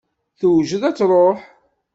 Tewjed 0.39 0.83
ad 0.89 0.95
truḥ. 0.97 1.39